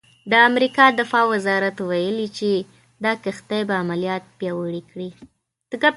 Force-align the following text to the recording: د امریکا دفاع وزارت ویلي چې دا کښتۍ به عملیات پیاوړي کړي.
د 0.31 0.33
امریکا 0.49 0.85
دفاع 0.99 1.25
وزارت 1.33 1.75
ویلي 1.89 2.27
چې 2.37 2.49
دا 3.05 3.13
کښتۍ 3.23 3.61
به 3.69 3.75
عملیات 3.83 4.23
پیاوړي 4.39 4.81
کړي. 4.91 5.09